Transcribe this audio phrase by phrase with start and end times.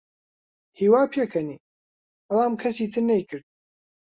[0.79, 1.63] هیوا پێکەنی،
[2.27, 3.45] بەڵام کەسی تر نەیکرد.